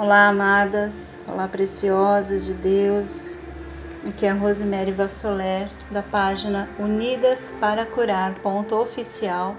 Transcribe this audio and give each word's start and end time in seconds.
Olá, 0.00 0.28
amadas, 0.28 1.18
olá, 1.26 1.48
preciosas 1.48 2.46
de 2.46 2.54
Deus. 2.54 3.40
Aqui 4.08 4.26
é 4.26 4.30
a 4.30 4.32
Rosemary 4.34 4.92
Vassoler, 4.92 5.68
da 5.90 6.04
página 6.04 6.68
Unidas 6.78 7.52
para 7.60 7.84
Curar, 7.84 8.32
ponto 8.36 8.76
oficial. 8.76 9.56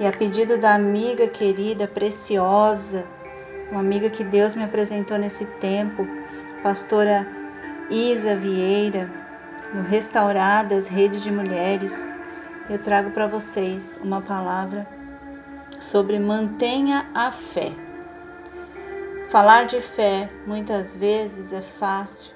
E 0.00 0.04
a 0.04 0.10
pedido 0.10 0.58
da 0.58 0.74
amiga 0.74 1.28
querida, 1.28 1.86
preciosa, 1.86 3.06
uma 3.70 3.78
amiga 3.78 4.10
que 4.10 4.24
Deus 4.24 4.56
me 4.56 4.64
apresentou 4.64 5.16
nesse 5.16 5.44
tempo, 5.44 6.04
pastora 6.64 7.24
Isa 7.88 8.34
Vieira, 8.34 9.08
no 9.72 9.82
Restauradas 9.82 10.88
Rede 10.88 11.22
de 11.22 11.30
Mulheres, 11.30 12.10
eu 12.68 12.80
trago 12.80 13.12
para 13.12 13.28
vocês 13.28 14.00
uma 14.02 14.20
palavra 14.20 14.88
sobre 15.78 16.18
mantenha 16.18 17.06
a 17.14 17.30
fé. 17.30 17.89
Falar 19.30 19.66
de 19.66 19.80
fé 19.80 20.28
muitas 20.44 20.96
vezes 20.96 21.52
é 21.52 21.60
fácil, 21.60 22.32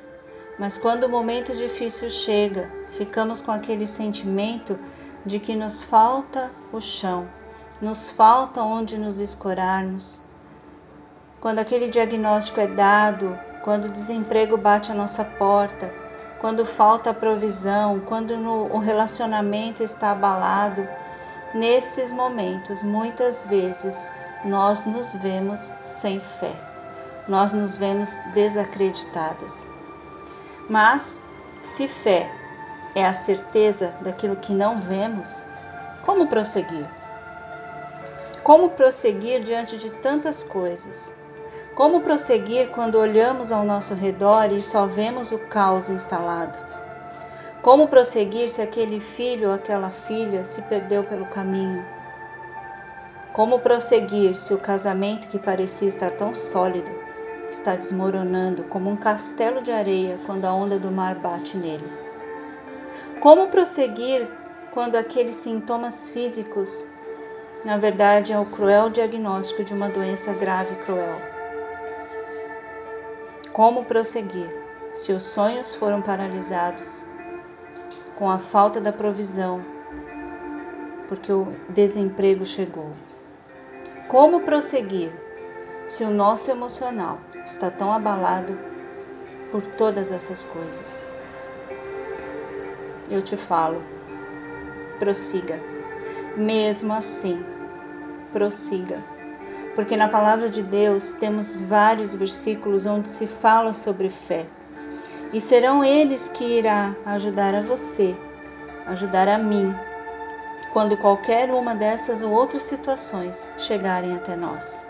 mas 0.61 0.79
quando 0.79 1.03
o 1.03 1.09
momento 1.09 1.53
difícil 1.53 2.09
chega, 2.09 2.71
ficamos 2.97 3.41
com 3.41 3.51
aquele 3.51 3.85
sentimento 3.85 4.79
de 5.27 5.41
que 5.41 5.57
nos 5.57 5.83
falta 5.83 6.53
o 6.73 6.81
chão, 6.81 7.29
nos 7.83 8.11
falta 8.11 8.63
onde 8.63 8.97
nos 8.97 9.19
escorarmos. 9.19 10.23
Quando 11.41 11.59
aquele 11.59 11.89
diagnóstico 11.89 12.61
é 12.61 12.69
dado, 12.69 13.37
quando 13.65 13.87
o 13.87 13.93
desemprego 13.93 14.57
bate 14.57 14.93
a 14.93 14.95
nossa 14.95 15.25
porta, 15.25 15.93
quando 16.41 16.65
falta 16.65 17.11
a 17.11 17.15
provisão, 17.15 17.99
quando 18.07 18.37
no, 18.37 18.73
o 18.73 18.79
relacionamento 18.79 19.83
está 19.83 20.13
abalado, 20.13 20.89
nesses 21.53 22.13
momentos, 22.13 22.85
muitas 22.85 23.45
vezes, 23.47 24.13
nós 24.45 24.85
nos 24.85 25.13
vemos 25.15 25.73
sem 25.83 26.21
fé 26.21 26.73
nós 27.29 27.53
nos 27.53 27.77
vemos 27.77 28.17
desacreditadas. 28.35 29.69
Mas, 30.69 31.23
se 31.61 31.89
fé 31.89 32.31
é 32.95 33.05
a 33.05 33.15
certeza 33.15 33.95
daquilo 34.01 34.37
que 34.37 34.53
não 34.53 34.77
vemos, 34.79 35.47
como 36.03 36.27
prosseguir? 36.27 36.87
Como 38.43 38.71
prosseguir 38.71 39.43
diante 39.43 39.79
de 39.79 39.91
tantas 39.91 40.43
coisas? 40.43 41.15
Como 41.75 42.03
prosseguir 42.03 42.69
quando 42.69 42.97
olhamos 42.97 43.51
ao 43.51 43.65
nosso 43.65 43.95
redor 43.95 44.53
e 44.53 44.61
só 44.61 44.87
vemos 44.87 45.33
o 45.33 45.39
caos 45.39 45.89
instalado? 45.89 46.59
Como 47.63 47.89
prosseguir 47.89 48.51
se 48.51 48.61
aquele 48.61 49.01
filho 49.01 49.49
ou 49.49 49.55
aquela 49.55 49.91
filha 49.91 50.45
se 50.45 50.61
perdeu 50.63 51.03
pelo 51.05 51.25
caminho? 51.25 51.85
Como 53.33 53.59
prosseguir 53.59 54.37
se 54.37 54.53
o 54.53 54.59
casamento 54.59 55.29
que 55.29 55.39
parecia 55.39 55.89
estar 55.89 56.11
tão 56.13 56.35
sólido 56.35 56.91
está 57.55 57.77
desmoronando 57.77 58.65
como 58.65 58.91
um 58.91 58.97
castelo 58.97 59.63
de 59.63 59.71
areia 59.71 60.19
quando 60.27 60.45
a 60.45 60.53
onda 60.53 60.79
do 60.79 60.91
mar 60.91 61.15
bate 61.15 61.57
nele. 61.57 61.89
Como 63.21 63.49
prosseguir 63.49 64.29
quando 64.73 64.97
aqueles 64.97 65.37
sintomas 65.37 66.09
físicos, 66.09 66.87
na 67.65 67.77
verdade, 67.77 68.33
é 68.33 68.39
o 68.39 68.45
cruel 68.45 68.91
diagnóstico 68.91 69.63
de 69.63 69.73
uma 69.73 69.89
doença 69.89 70.33
grave 70.35 70.75
e 70.75 70.85
cruel? 70.85 71.17
Como 73.53 73.85
prosseguir 73.85 74.51
se 74.93 75.13
os 75.13 75.23
sonhos 75.23 75.75
foram 75.75 76.03
paralisados 76.03 77.07
com 78.17 78.29
a 78.29 78.39
falta 78.39 78.81
da 78.81 78.93
provisão, 78.93 79.63
porque 81.09 81.33
o 81.33 81.53
desemprego 81.69 82.45
chegou? 82.45 82.91
Como 84.09 84.41
prosseguir 84.41 85.24
se 85.89 86.05
o 86.05 86.11
nosso 86.11 86.51
emocional 86.51 87.19
está 87.45 87.71
tão 87.71 87.93
abalado 87.93 88.59
por 89.51 89.63
todas 89.63 90.11
essas 90.11 90.43
coisas. 90.43 91.09
Eu 93.11 93.23
te 93.23 93.37
falo, 93.37 93.85
prossiga. 94.99 95.61
Mesmo 96.37 96.93
assim, 96.93 97.45
prossiga. 98.33 98.99
Porque 99.75 99.97
na 99.97 100.09
palavra 100.09 100.49
de 100.49 100.63
Deus 100.63 101.13
temos 101.13 101.61
vários 101.61 102.15
versículos 102.15 102.87
onde 102.87 103.09
se 103.09 103.27
fala 103.27 103.75
sobre 103.75 104.09
fé. 104.09 104.47
E 105.33 105.41
serão 105.41 105.85
eles 105.85 106.29
que 106.29 106.45
irá 106.45 106.95
ajudar 107.05 107.55
a 107.55 107.61
você, 107.61 108.17
ajudar 108.87 109.29
a 109.29 109.37
mim, 109.37 109.75
quando 110.73 110.97
qualquer 110.97 111.51
uma 111.51 111.75
dessas 111.75 112.23
ou 112.23 112.33
outras 112.33 112.63
situações 112.63 113.49
chegarem 113.59 114.15
até 114.15 114.35
nós. 114.35 114.87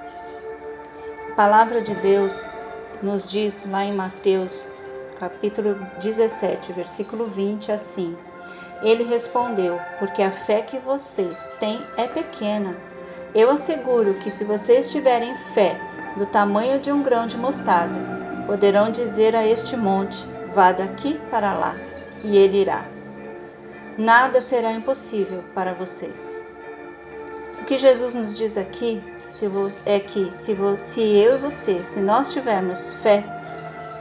A 1.35 1.37
palavra 1.37 1.83
de 1.83 1.93
Deus 1.97 2.53
nos 3.03 3.29
diz 3.29 3.67
lá 3.69 3.85
em 3.85 3.93
Mateus, 3.93 4.69
capítulo 5.19 5.75
17, 5.99 6.73
versículo 6.73 7.27
20, 7.27 7.73
assim: 7.73 8.17
Ele 8.85 9.03
respondeu: 9.03 9.81
Porque 9.99 10.23
a 10.23 10.31
fé 10.31 10.63
que 10.63 10.79
vocês 10.79 11.51
têm 11.59 11.85
é 11.97 12.07
pequena. 12.07 12.77
Eu 13.35 13.51
asseguro 13.51 14.15
que 14.21 14.31
se 14.31 14.45
vocês 14.45 14.93
tiverem 14.93 15.35
fé 15.35 15.77
do 16.17 16.25
tamanho 16.25 16.79
de 16.79 16.93
um 16.93 17.03
grão 17.03 17.27
de 17.27 17.37
mostarda, 17.37 17.99
poderão 18.47 18.93
dizer 18.93 19.35
a 19.35 19.45
este 19.45 19.77
monte: 19.77 20.25
Vá 20.55 20.71
daqui 20.71 21.21
para 21.33 21.53
lá, 21.53 21.75
e 22.23 22.37
ele 22.37 22.61
irá. 22.61 22.85
Nada 23.99 24.41
será 24.41 24.71
impossível 24.71 25.43
para 25.53 25.75
vocês. 25.75 26.47
O 27.61 27.65
que 27.65 27.77
Jesus 27.77 28.15
nos 28.15 28.39
diz 28.39 28.57
aqui 28.57 29.03
é 29.85 29.99
que 29.99 30.31
se, 30.31 30.57
se 30.79 31.01
eu 31.01 31.35
e 31.35 31.39
você, 31.39 31.83
se 31.83 32.01
nós 32.01 32.33
tivermos 32.33 32.93
fé, 32.95 33.25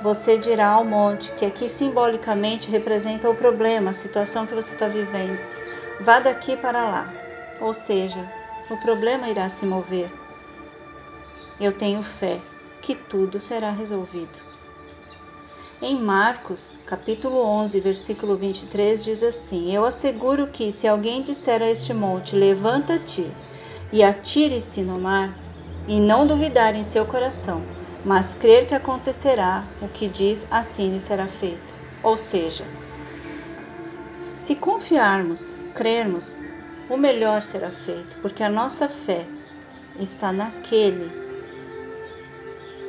você 0.03 0.37
dirá 0.37 0.67
ao 0.67 0.85
monte, 0.85 1.31
que 1.31 1.45
aqui 1.45 1.67
simbolicamente 1.67 2.69
representa 2.69 3.29
o 3.29 3.35
problema, 3.35 3.89
a 3.89 3.93
situação 3.93 4.45
que 4.45 4.53
você 4.53 4.73
está 4.73 4.87
vivendo, 4.87 5.41
vá 5.99 6.19
daqui 6.19 6.55
para 6.55 6.83
lá. 6.83 7.07
Ou 7.59 7.73
seja, 7.73 8.19
o 8.69 8.77
problema 8.77 9.27
irá 9.27 9.49
se 9.49 9.65
mover. 9.65 10.11
Eu 11.59 11.71
tenho 11.71 12.03
fé 12.03 12.39
que 12.81 12.93
tudo 12.93 13.39
será 13.39 13.71
resolvido. 13.71 14.37
Em 15.81 15.99
Marcos, 15.99 16.75
capítulo 16.85 17.41
11, 17.41 17.79
versículo 17.79 18.35
23, 18.35 19.03
diz 19.03 19.23
assim: 19.23 19.73
Eu 19.73 19.83
asseguro 19.83 20.47
que, 20.47 20.71
se 20.71 20.87
alguém 20.87 21.21
disser 21.21 21.61
a 21.61 21.69
este 21.69 21.93
monte, 21.93 22.35
levanta-te 22.35 23.29
e 23.93 24.03
atire-se 24.03 24.81
no 24.81 24.99
mar, 24.99 25.37
e 25.87 25.99
não 25.99 26.25
duvidar 26.25 26.75
em 26.75 26.83
seu 26.83 27.05
coração, 27.05 27.61
mas 28.03 28.33
crer 28.33 28.67
que 28.67 28.73
acontecerá 28.73 29.63
o 29.79 29.87
que 29.87 30.07
diz, 30.07 30.47
assim 30.49 30.91
lhe 30.91 30.99
será 30.99 31.27
feito. 31.27 31.73
Ou 32.01 32.17
seja, 32.17 32.65
se 34.39 34.55
confiarmos, 34.55 35.53
crermos, 35.75 36.41
o 36.89 36.97
melhor 36.97 37.43
será 37.43 37.69
feito, 37.69 38.17
porque 38.19 38.41
a 38.41 38.49
nossa 38.49 38.89
fé 38.89 39.27
está 39.99 40.33
naquele 40.33 41.09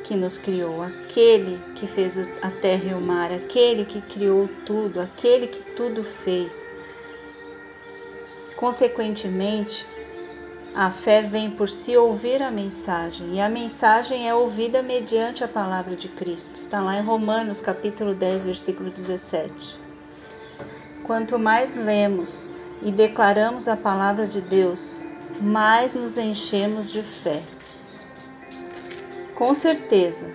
que 0.04 0.16
nos 0.16 0.38
criou, 0.38 0.82
aquele 0.82 1.60
que 1.74 1.86
fez 1.86 2.18
a 2.42 2.50
terra 2.50 2.90
e 2.90 2.94
o 2.94 3.00
mar, 3.00 3.30
aquele 3.30 3.84
que 3.84 4.00
criou 4.00 4.48
tudo, 4.64 5.00
aquele 5.00 5.48
que 5.48 5.62
tudo 5.74 6.02
fez. 6.02 6.70
Consequentemente, 8.56 9.86
a 10.74 10.90
fé 10.90 11.22
vem 11.22 11.52
por 11.52 11.70
se 11.70 11.96
ouvir 11.96 12.42
a 12.42 12.50
mensagem, 12.50 13.36
e 13.36 13.40
a 13.40 13.48
mensagem 13.48 14.28
é 14.28 14.34
ouvida 14.34 14.82
mediante 14.82 15.44
a 15.44 15.48
palavra 15.48 15.94
de 15.94 16.08
Cristo. 16.08 16.60
Está 16.60 16.82
lá 16.82 16.98
em 16.98 17.02
Romanos, 17.02 17.62
capítulo 17.62 18.12
10, 18.12 18.46
versículo 18.46 18.90
17. 18.90 19.78
Quanto 21.04 21.38
mais 21.38 21.76
lemos 21.76 22.50
e 22.82 22.90
declaramos 22.90 23.68
a 23.68 23.76
palavra 23.76 24.26
de 24.26 24.40
Deus, 24.40 25.04
mais 25.40 25.94
nos 25.94 26.18
enchemos 26.18 26.90
de 26.90 27.04
fé. 27.04 27.40
Com 29.36 29.54
certeza 29.54 30.26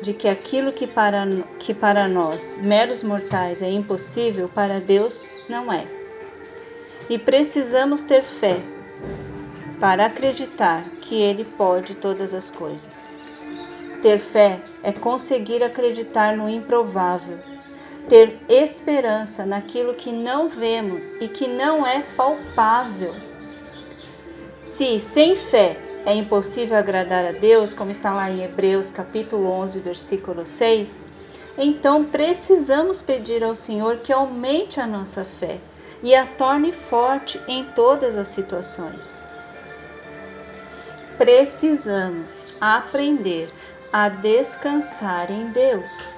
de 0.00 0.14
que 0.14 0.28
aquilo 0.28 0.72
que 0.72 0.86
para, 0.86 1.26
que 1.58 1.74
para 1.74 2.08
nós, 2.08 2.58
meros 2.58 3.02
mortais, 3.02 3.60
é 3.60 3.70
impossível, 3.70 4.48
para 4.48 4.80
Deus 4.80 5.30
não 5.46 5.70
é. 5.70 5.86
E 7.10 7.18
precisamos 7.18 8.00
ter 8.00 8.22
fé 8.22 8.62
para 9.80 10.06
acreditar 10.06 10.84
que 11.00 11.14
Ele 11.14 11.44
pode 11.44 11.94
todas 11.94 12.32
as 12.32 12.50
coisas. 12.50 13.16
Ter 14.02 14.18
fé 14.18 14.60
é 14.82 14.92
conseguir 14.92 15.62
acreditar 15.62 16.36
no 16.36 16.48
improvável, 16.48 17.38
ter 18.08 18.38
esperança 18.48 19.46
naquilo 19.46 19.94
que 19.94 20.12
não 20.12 20.48
vemos 20.48 21.12
e 21.20 21.28
que 21.28 21.48
não 21.48 21.86
é 21.86 22.02
palpável. 22.16 23.14
Se 24.62 25.00
sem 25.00 25.34
fé 25.34 25.78
é 26.06 26.14
impossível 26.14 26.76
agradar 26.76 27.24
a 27.24 27.32
Deus, 27.32 27.72
como 27.72 27.90
está 27.90 28.12
lá 28.12 28.30
em 28.30 28.42
Hebreus 28.42 28.90
capítulo 28.90 29.50
11, 29.50 29.80
versículo 29.80 30.44
6, 30.44 31.06
então 31.56 32.04
precisamos 32.04 33.00
pedir 33.00 33.42
ao 33.42 33.54
Senhor 33.54 33.98
que 33.98 34.12
aumente 34.12 34.80
a 34.80 34.86
nossa 34.86 35.24
fé 35.24 35.58
e 36.02 36.14
a 36.14 36.26
torne 36.26 36.72
forte 36.72 37.40
em 37.48 37.64
todas 37.64 38.18
as 38.18 38.28
situações 38.28 39.26
precisamos 41.18 42.54
aprender 42.60 43.52
a 43.92 44.08
descansar 44.08 45.30
em 45.30 45.50
Deus. 45.50 46.16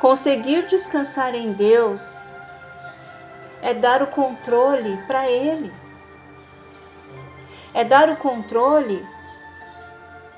Conseguir 0.00 0.66
descansar 0.66 1.34
em 1.34 1.52
Deus 1.52 2.22
é 3.62 3.72
dar 3.72 4.02
o 4.02 4.08
controle 4.08 4.98
para 5.06 5.28
Ele. 5.30 5.72
É 7.72 7.82
dar 7.82 8.10
o 8.10 8.16
controle 8.16 9.04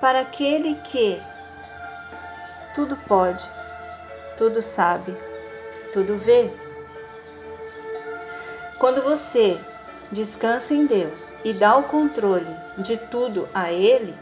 para 0.01 0.21
aquele 0.21 0.77
que 0.77 1.21
tudo 2.75 2.97
pode, 3.09 3.51
tudo 4.37 4.63
sabe, 4.63 5.17
tudo 5.93 6.17
vê. 6.17 6.53
Quando 8.79 9.03
você 9.03 9.59
descansa 10.13 10.75
em 10.75 10.87
Deus 10.87 11.35
e 11.45 11.53
dá 11.53 11.77
o 11.77 11.85
controle 11.85 12.55
de 12.79 12.97
tudo 12.97 13.49
a 13.55 13.73
Ele, 13.73 14.15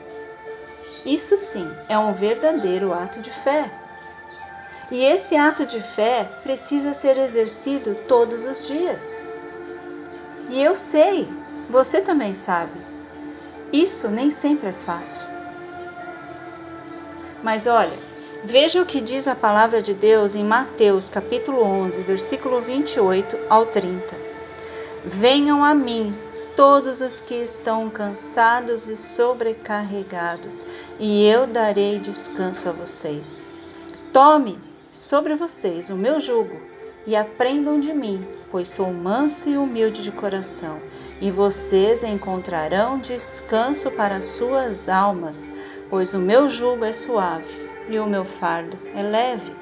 isso 1.04 1.36
sim 1.36 1.70
é 1.86 1.98
um 1.98 2.14
verdadeiro 2.14 2.92
ato 2.94 3.20
de 3.20 3.30
fé. 3.30 3.70
E 4.90 5.04
esse 5.04 5.36
ato 5.36 5.66
de 5.66 5.82
fé 5.82 6.28
precisa 6.42 6.94
ser 6.94 7.18
exercido 7.18 7.94
todos 8.08 8.44
os 8.44 8.66
dias. 8.66 9.22
E 10.48 10.62
eu 10.62 10.74
sei, 10.74 11.28
você 11.68 12.00
também 12.00 12.32
sabe, 12.32 12.78
isso 13.72 14.08
nem 14.08 14.30
sempre 14.30 14.68
é 14.68 14.72
fácil. 14.72 15.26
Mas 17.42 17.66
olha, 17.66 17.98
veja 18.42 18.80
o 18.80 18.86
que 18.86 19.00
diz 19.00 19.28
a 19.28 19.34
palavra 19.34 19.82
de 19.82 19.92
Deus 19.92 20.34
em 20.34 20.44
Mateus 20.44 21.10
capítulo 21.10 21.62
11, 21.62 22.00
versículo 22.02 22.62
28 22.62 23.38
ao 23.50 23.66
30. 23.66 24.33
Venham 25.04 25.62
a 25.62 25.74
mim 25.74 26.16
todos 26.56 27.02
os 27.02 27.20
que 27.20 27.34
estão 27.34 27.90
cansados 27.90 28.88
e 28.88 28.96
sobrecarregados, 28.96 30.64
e 30.98 31.26
eu 31.26 31.46
darei 31.46 31.98
descanso 31.98 32.70
a 32.70 32.72
vocês. 32.72 33.46
Tome 34.14 34.58
sobre 34.90 35.34
vocês 35.34 35.90
o 35.90 35.94
meu 35.94 36.20
jugo 36.20 36.56
e 37.06 37.14
aprendam 37.14 37.78
de 37.78 37.92
mim, 37.92 38.26
pois 38.50 38.70
sou 38.70 38.90
manso 38.92 39.50
e 39.50 39.58
humilde 39.58 40.02
de 40.02 40.10
coração, 40.10 40.80
e 41.20 41.30
vocês 41.30 42.02
encontrarão 42.02 42.98
descanso 42.98 43.90
para 43.90 44.22
suas 44.22 44.88
almas, 44.88 45.52
pois 45.90 46.14
o 46.14 46.18
meu 46.18 46.48
jugo 46.48 46.82
é 46.82 46.94
suave 46.94 47.68
e 47.90 47.98
o 47.98 48.06
meu 48.06 48.24
fardo 48.24 48.78
é 48.94 49.02
leve. 49.02 49.52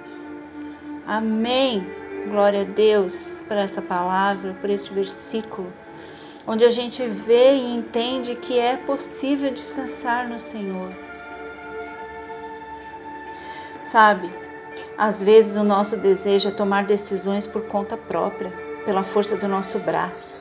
Amém. 1.05 2.02
Glória 2.27 2.61
a 2.61 2.65
Deus 2.65 3.43
por 3.49 3.57
essa 3.57 3.83
palavra, 3.83 4.55
por 4.61 4.71
este 4.71 4.93
versículo, 4.93 5.73
onde 6.47 6.65
a 6.65 6.71
gente 6.71 7.05
vê 7.05 7.55
e 7.55 7.75
entende 7.75 8.37
que 8.37 8.59
é 8.59 8.77
possível 8.77 9.51
descansar 9.51 10.29
no 10.29 10.39
Senhor. 10.39 10.93
Sabe, 13.83 14.31
às 14.97 15.21
vezes 15.21 15.57
o 15.57 15.65
nosso 15.65 15.97
desejo 15.97 16.49
é 16.49 16.53
tomar 16.53 16.85
decisões 16.85 17.47
por 17.47 17.63
conta 17.63 17.97
própria, 17.97 18.53
pela 18.85 19.03
força 19.03 19.37
do 19.37 19.49
nosso 19.49 19.81
braço, 19.81 20.41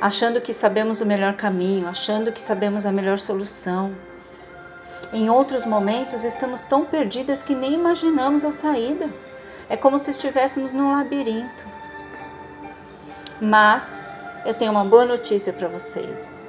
achando 0.00 0.40
que 0.40 0.52
sabemos 0.52 1.00
o 1.00 1.06
melhor 1.06 1.34
caminho, 1.34 1.88
achando 1.88 2.32
que 2.32 2.40
sabemos 2.40 2.84
a 2.84 2.92
melhor 2.92 3.18
solução. 3.18 3.94
Em 5.12 5.30
outros 5.30 5.64
momentos 5.64 6.22
estamos 6.22 6.62
tão 6.62 6.84
perdidas 6.84 7.42
que 7.42 7.54
nem 7.54 7.72
imaginamos 7.72 8.44
a 8.44 8.50
saída. 8.50 9.10
É 9.68 9.76
como 9.76 9.98
se 9.98 10.10
estivéssemos 10.10 10.72
num 10.72 10.92
labirinto. 10.92 11.64
Mas 13.40 14.08
eu 14.44 14.54
tenho 14.54 14.70
uma 14.70 14.84
boa 14.84 15.04
notícia 15.04 15.52
para 15.52 15.68
vocês. 15.68 16.46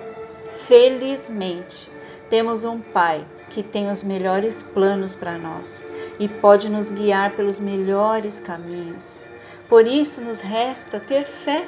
Felizmente, 0.67 1.91
temos 2.29 2.63
um 2.65 2.79
Pai 2.79 3.25
que 3.49 3.63
tem 3.63 3.89
os 3.89 4.03
melhores 4.03 4.61
planos 4.61 5.15
para 5.15 5.37
nós 5.37 5.85
e 6.19 6.27
pode 6.27 6.69
nos 6.69 6.91
guiar 6.91 7.31
pelos 7.35 7.59
melhores 7.59 8.39
caminhos. 8.39 9.23
Por 9.69 9.87
isso, 9.87 10.21
nos 10.21 10.41
resta 10.41 10.99
ter 10.99 11.23
fé 11.23 11.67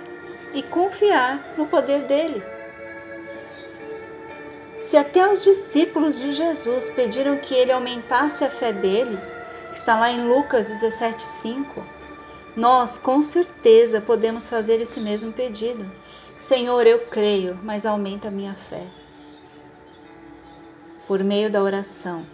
e 0.53 0.61
confiar 0.63 1.53
no 1.57 1.67
poder 1.67 2.03
dele. 2.03 2.43
Se 4.79 4.95
até 4.95 5.27
os 5.27 5.43
discípulos 5.43 6.19
de 6.19 6.33
Jesus 6.33 6.89
pediram 6.89 7.37
que 7.37 7.53
ele 7.53 7.71
aumentasse 7.71 8.43
a 8.43 8.49
fé 8.49 8.71
deles, 8.71 9.37
está 9.71 9.99
lá 9.99 10.11
em 10.11 10.27
Lucas 10.27 10.69
17,5. 10.69 11.83
Nós, 12.55 12.97
com 12.97 13.21
certeza, 13.21 14.01
podemos 14.01 14.49
fazer 14.49 14.81
esse 14.81 14.99
mesmo 14.99 15.31
pedido. 15.31 15.89
Senhor, 16.37 16.85
eu 16.87 16.99
creio, 17.07 17.59
mas 17.63 17.85
aumenta 17.85 18.27
a 18.27 18.31
minha 18.31 18.53
fé. 18.53 18.83
Por 21.07 21.23
meio 21.23 21.49
da 21.49 21.61
oração, 21.61 22.25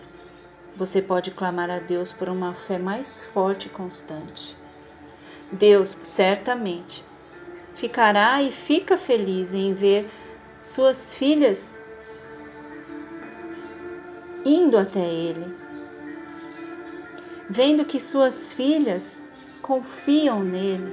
você 0.76 1.02
pode 1.02 1.32
clamar 1.32 1.70
a 1.70 1.80
Deus 1.80 2.12
por 2.12 2.30
uma 2.30 2.54
fé 2.54 2.78
mais 2.78 3.24
forte 3.24 3.68
e 3.68 3.70
constante. 3.70 4.58
Deus 5.52 5.90
certamente 5.90 7.06
ficará 7.76 8.42
e 8.42 8.52
fica 8.52 8.98
feliz 8.98 9.54
em 9.54 9.74
ver 9.74 10.10
suas 10.62 11.16
filhas 11.16 11.80
indo 14.46 14.78
até 14.78 15.00
Ele 15.00 15.63
vendo 17.54 17.86
que 17.86 18.00
suas 18.00 18.52
filhas 18.52 19.22
confiam 19.62 20.44
nele. 20.44 20.92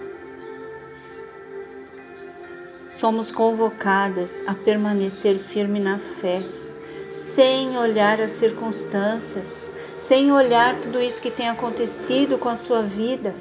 Somos 2.87 3.31
convocadas 3.31 4.45
a 4.47 4.55
permanecer 4.55 5.39
firme 5.39 5.81
na 5.81 5.99
fé, 5.99 6.43
sem 7.09 7.79
olhar 7.79 8.21
as 8.21 8.33
circunstâncias, 8.33 9.67
sem 9.97 10.31
olhar 10.31 10.79
tudo 10.83 11.01
isso 11.01 11.23
que 11.23 11.31
tem 11.31 11.49
acontecido 11.49 12.37
com 12.37 12.51
a 12.51 12.57
sua 12.57 12.83
vida. 12.83 13.35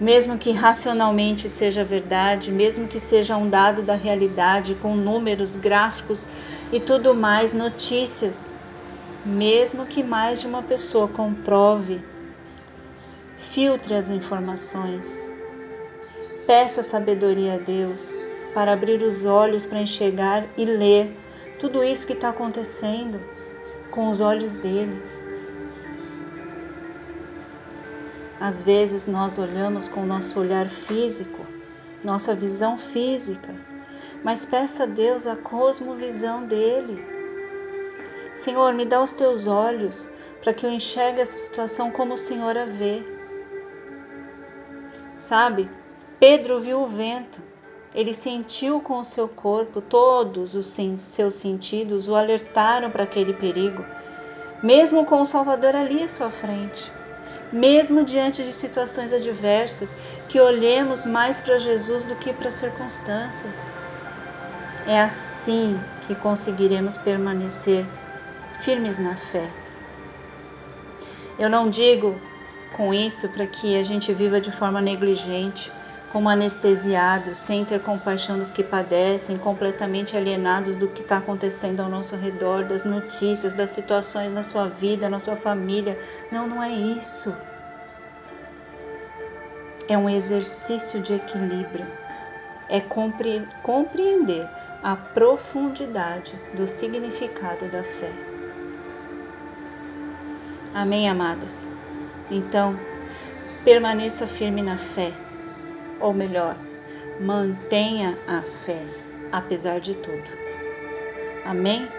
Mesmo 0.00 0.38
que 0.38 0.50
racionalmente 0.50 1.46
seja 1.50 1.84
verdade, 1.84 2.50
mesmo 2.50 2.88
que 2.88 2.98
seja 2.98 3.36
um 3.36 3.50
dado 3.50 3.82
da 3.82 3.96
realidade, 3.96 4.76
com 4.76 4.96
números, 4.96 5.56
gráficos 5.56 6.26
e 6.72 6.80
tudo 6.80 7.14
mais, 7.14 7.52
notícias, 7.52 8.50
mesmo 9.24 9.86
que 9.86 10.02
mais 10.02 10.40
de 10.40 10.48
uma 10.48 10.62
pessoa 10.62 11.06
comprove, 11.06 12.02
filtre 13.36 13.94
as 13.94 14.10
informações. 14.10 15.32
Peça 16.46 16.82
sabedoria 16.82 17.54
a 17.54 17.58
Deus 17.58 18.22
para 18.52 18.72
abrir 18.72 19.00
os 19.02 19.24
olhos 19.24 19.64
para 19.64 19.80
enxergar 19.80 20.44
e 20.56 20.64
ler 20.64 21.16
tudo 21.58 21.84
isso 21.84 22.06
que 22.06 22.12
está 22.14 22.30
acontecendo 22.30 23.20
com 23.92 24.08
os 24.08 24.20
olhos 24.20 24.56
dele. 24.56 25.00
Às 28.40 28.62
vezes 28.64 29.06
nós 29.06 29.38
olhamos 29.38 29.86
com 29.88 30.02
o 30.02 30.06
nosso 30.06 30.40
olhar 30.40 30.68
físico, 30.68 31.46
nossa 32.02 32.34
visão 32.34 32.76
física, 32.76 33.54
mas 34.24 34.44
peça 34.44 34.82
a 34.82 34.86
Deus 34.86 35.28
a 35.28 35.36
cosmovisão 35.36 36.44
dele 36.44 37.21
Senhor, 38.42 38.74
me 38.74 38.84
dá 38.84 39.00
os 39.00 39.12
teus 39.12 39.46
olhos 39.46 40.10
para 40.42 40.52
que 40.52 40.66
eu 40.66 40.70
enxergue 40.72 41.20
essa 41.20 41.38
situação 41.38 41.92
como 41.92 42.14
o 42.14 42.18
Senhor 42.18 42.58
a 42.58 42.64
vê. 42.64 43.00
Sabe, 45.16 45.70
Pedro 46.18 46.58
viu 46.58 46.80
o 46.80 46.88
vento, 46.88 47.40
ele 47.94 48.12
sentiu 48.12 48.80
com 48.80 48.98
o 48.98 49.04
seu 49.04 49.28
corpo, 49.28 49.80
todos 49.80 50.56
os 50.56 50.76
seus 50.98 51.34
sentidos 51.34 52.08
o 52.08 52.16
alertaram 52.16 52.90
para 52.90 53.04
aquele 53.04 53.32
perigo, 53.32 53.86
mesmo 54.60 55.04
com 55.06 55.22
o 55.22 55.26
Salvador 55.26 55.76
ali 55.76 56.02
à 56.02 56.08
sua 56.08 56.28
frente. 56.28 56.90
Mesmo 57.52 58.02
diante 58.02 58.42
de 58.42 58.52
situações 58.52 59.12
adversas, 59.12 59.96
que 60.28 60.40
olhemos 60.40 61.06
mais 61.06 61.40
para 61.40 61.58
Jesus 61.58 62.04
do 62.04 62.16
que 62.16 62.32
para 62.32 62.48
as 62.48 62.54
circunstâncias. 62.54 63.72
É 64.84 65.00
assim 65.00 65.80
que 66.08 66.16
conseguiremos 66.16 66.96
permanecer 66.96 67.86
firmes 68.62 68.98
na 68.98 69.16
fé. 69.16 69.48
Eu 71.38 71.50
não 71.50 71.68
digo 71.68 72.16
com 72.76 72.94
isso 72.94 73.28
para 73.28 73.46
que 73.46 73.76
a 73.76 73.82
gente 73.82 74.12
viva 74.12 74.40
de 74.40 74.52
forma 74.52 74.80
negligente, 74.80 75.72
como 76.12 76.28
anestesiados, 76.28 77.38
sem 77.38 77.64
ter 77.64 77.80
compaixão 77.80 78.38
dos 78.38 78.52
que 78.52 78.62
padecem, 78.62 79.38
completamente 79.38 80.16
alienados 80.16 80.76
do 80.76 80.88
que 80.88 81.00
está 81.00 81.16
acontecendo 81.16 81.80
ao 81.80 81.88
nosso 81.88 82.16
redor, 82.16 82.64
das 82.64 82.84
notícias, 82.84 83.54
das 83.54 83.70
situações 83.70 84.30
na 84.30 84.42
sua 84.42 84.68
vida, 84.68 85.08
na 85.08 85.18
sua 85.18 85.36
família. 85.36 85.98
Não, 86.30 86.46
não 86.46 86.62
é 86.62 86.70
isso. 86.70 87.34
É 89.88 89.96
um 89.96 90.08
exercício 90.08 91.00
de 91.00 91.14
equilíbrio. 91.14 91.86
É 92.68 92.80
compreender 92.80 94.48
a 94.82 94.96
profundidade 94.96 96.34
do 96.54 96.68
significado 96.68 97.66
da 97.68 97.82
fé. 97.82 98.12
Amém, 100.74 101.08
amadas? 101.08 101.70
Então, 102.30 102.78
permaneça 103.64 104.26
firme 104.26 104.62
na 104.62 104.78
fé, 104.78 105.12
ou 106.00 106.14
melhor, 106.14 106.56
mantenha 107.20 108.18
a 108.26 108.40
fé, 108.40 108.82
apesar 109.30 109.80
de 109.80 109.94
tudo. 109.94 110.30
Amém? 111.44 111.90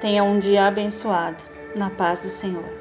Tenha 0.00 0.22
um 0.22 0.38
dia 0.38 0.66
abençoado, 0.66 1.42
na 1.74 1.88
paz 1.88 2.22
do 2.22 2.30
Senhor. 2.30 2.77